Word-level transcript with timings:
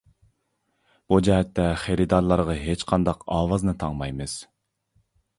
بۇ 1.13 1.17
جەھەتتە 1.25 1.65
خېرىدارلارغا 1.81 2.55
ھېچقانداق 2.61 3.21
ئاۋازنى 3.35 3.75
تاڭمايمىز. 3.85 4.35